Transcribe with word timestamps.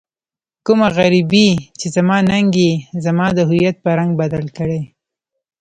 کومه 0.65 0.87
غريبي 0.97 1.49
چې 1.79 1.87
زما 1.95 2.17
ننګ 2.29 2.51
يې 2.63 2.71
زما 3.05 3.27
د 3.33 3.39
هويت 3.49 3.75
په 3.83 3.89
رنګ 3.99 4.11
بدل 4.21 4.45
کړی. 4.57 4.81